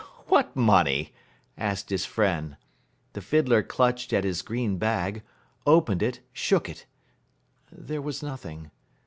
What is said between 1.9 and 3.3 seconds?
his friend. The